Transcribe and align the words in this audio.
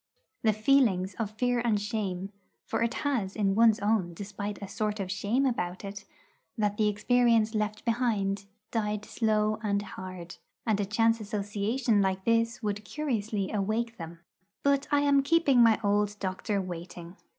The 0.41 0.51
feelings 0.51 1.13
of 1.19 1.29
fear 1.29 1.59
and 1.63 1.79
shame 1.79 2.31
for 2.65 2.81
it 2.81 2.95
has 3.05 3.35
in 3.35 3.53
one's 3.53 3.77
own 3.81 4.15
despite 4.15 4.59
a 4.59 4.67
sort 4.67 4.99
of 4.99 5.11
shame 5.11 5.45
about 5.45 5.85
it 5.85 6.05
that 6.57 6.77
the 6.77 6.87
experience 6.89 7.53
left 7.53 7.85
behind, 7.85 8.45
died 8.71 9.05
slow 9.05 9.59
and 9.61 9.79
hard. 9.83 10.37
And 10.65 10.79
a 10.79 10.85
chance 10.85 11.19
association 11.19 12.01
like 12.01 12.23
this 12.25 12.63
would 12.63 12.83
curiously 12.83 13.51
awake 13.51 13.97
them. 13.97 14.21
But 14.63 14.87
I 14.89 15.01
am 15.01 15.21
keeping 15.21 15.61
my 15.61 15.79
old 15.83 16.15
doctor 16.19 16.59
waiting. 16.59 17.15